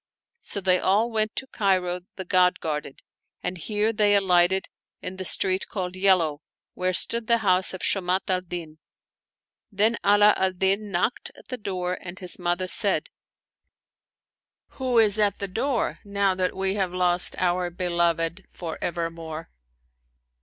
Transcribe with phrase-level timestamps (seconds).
[0.39, 3.03] So they all went to Cairo the God guarded;
[3.43, 4.67] and here they alighted
[4.99, 6.41] in the street called Yellow,
[6.73, 8.79] where stood the house of Shamat al Din.
[9.71, 13.09] Then Ala al Din knocked at the door, and his mother said,"
[14.81, 19.51] Who is at the door, now that we have lost our beloved for evermore?